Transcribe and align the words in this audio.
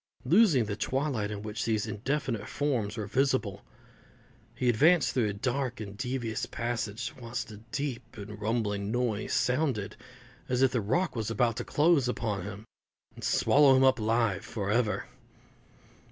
Losing 0.25 0.65
the 0.65 0.75
twilight 0.75 1.29
in 1.29 1.43
which 1.43 1.63
these 1.63 1.85
indefinite 1.85 2.49
forms 2.49 2.97
were 2.97 3.05
visible, 3.05 3.63
he 4.55 4.67
advanced 4.67 5.13
through 5.13 5.29
a 5.29 5.33
dark 5.33 5.79
and 5.79 5.95
devious 5.95 6.47
passage, 6.47 7.13
whilst 7.21 7.51
a 7.51 7.57
deep 7.71 8.17
and 8.17 8.41
rumbling 8.41 8.89
noise 8.91 9.31
sounded 9.33 9.95
as 10.49 10.63
if 10.63 10.71
the 10.71 10.81
rock 10.81 11.15
was 11.15 11.29
about 11.29 11.57
to 11.57 11.63
close 11.63 12.07
upon 12.09 12.41
him, 12.45 12.65
and 13.13 13.23
swallow 13.23 13.75
him 13.75 13.83
up 13.83 13.99
alive 13.99 14.43
for 14.43 14.71
ever. 14.71 15.05